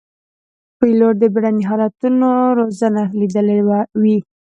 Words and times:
پیلوټ 0.79 1.15
د 1.19 1.23
بېړني 1.33 1.63
حالتونو 1.69 2.27
روزنه 2.59 3.03
لیدلې 3.19 3.59
وي. 4.01 4.17